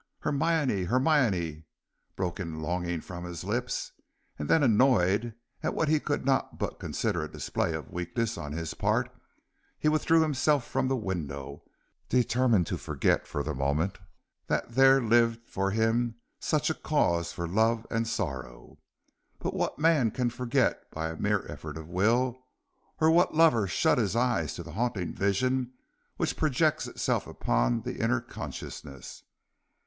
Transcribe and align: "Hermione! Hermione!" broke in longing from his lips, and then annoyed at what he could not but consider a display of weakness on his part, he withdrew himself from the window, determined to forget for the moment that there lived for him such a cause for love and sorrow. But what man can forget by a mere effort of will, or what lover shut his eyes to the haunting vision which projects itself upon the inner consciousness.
"Hermione! 0.21 0.85
Hermione!" 0.85 1.65
broke 2.15 2.39
in 2.39 2.59
longing 2.59 3.01
from 3.01 3.23
his 3.23 3.43
lips, 3.43 3.91
and 4.39 4.49
then 4.49 4.63
annoyed 4.63 5.35
at 5.61 5.75
what 5.75 5.89
he 5.89 5.99
could 5.99 6.25
not 6.25 6.57
but 6.57 6.79
consider 6.79 7.23
a 7.23 7.31
display 7.31 7.75
of 7.75 7.91
weakness 7.91 8.35
on 8.35 8.51
his 8.51 8.73
part, 8.73 9.11
he 9.77 9.87
withdrew 9.87 10.21
himself 10.23 10.65
from 10.67 10.87
the 10.87 10.95
window, 10.95 11.61
determined 12.09 12.65
to 12.65 12.79
forget 12.79 13.27
for 13.27 13.43
the 13.43 13.53
moment 13.53 13.99
that 14.47 14.71
there 14.71 15.03
lived 15.03 15.47
for 15.47 15.69
him 15.69 16.15
such 16.39 16.71
a 16.71 16.81
cause 16.81 17.31
for 17.31 17.47
love 17.47 17.85
and 17.91 18.07
sorrow. 18.07 18.79
But 19.37 19.53
what 19.53 19.77
man 19.77 20.09
can 20.09 20.31
forget 20.31 20.89
by 20.89 21.09
a 21.09 21.15
mere 21.15 21.45
effort 21.47 21.77
of 21.77 21.87
will, 21.87 22.39
or 22.99 23.11
what 23.11 23.35
lover 23.35 23.67
shut 23.67 23.99
his 23.99 24.15
eyes 24.15 24.55
to 24.55 24.63
the 24.63 24.71
haunting 24.71 25.13
vision 25.13 25.73
which 26.17 26.37
projects 26.37 26.87
itself 26.87 27.27
upon 27.27 27.83
the 27.83 27.99
inner 27.99 28.19
consciousness. 28.19 29.21